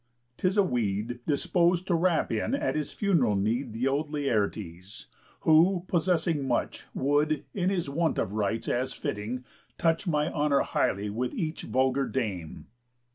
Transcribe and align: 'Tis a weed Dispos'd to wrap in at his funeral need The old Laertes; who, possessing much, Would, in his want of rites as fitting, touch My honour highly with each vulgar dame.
'Tis 0.37 0.57
a 0.57 0.63
weed 0.63 1.19
Dispos'd 1.27 1.85
to 1.85 1.93
wrap 1.93 2.31
in 2.31 2.55
at 2.55 2.73
his 2.75 2.91
funeral 2.91 3.35
need 3.35 3.71
The 3.71 3.87
old 3.87 4.09
Laertes; 4.11 5.05
who, 5.41 5.83
possessing 5.87 6.47
much, 6.47 6.85
Would, 6.95 7.45
in 7.53 7.69
his 7.69 7.87
want 7.87 8.17
of 8.17 8.33
rites 8.33 8.67
as 8.67 8.93
fitting, 8.93 9.45
touch 9.77 10.07
My 10.07 10.33
honour 10.33 10.61
highly 10.61 11.11
with 11.11 11.35
each 11.35 11.61
vulgar 11.61 12.07
dame. 12.07 12.65